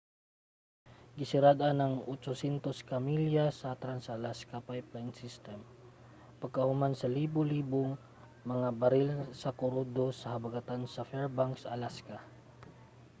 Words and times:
gisarad-an 1.17 1.77
ang 1.81 1.95
800 2.07 2.89
ka 2.89 2.97
milya 3.07 3.45
sa 3.61 3.69
trans-alaska 3.81 4.57
pipeline 4.67 5.13
system 5.21 5.59
pagkahuman 6.41 6.93
sa 6.97 7.07
libu-libong 7.17 7.91
mga 8.51 8.67
baril 8.81 9.11
sa 9.41 9.49
krudo 9.59 10.07
sa 10.19 10.27
habagatan 10.35 10.81
sa 10.93 11.01
fairbanks 11.11 11.63
alaska 11.75 12.17